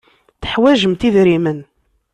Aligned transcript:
Teḥwajemt 0.41 1.07
idrimen. 1.07 1.59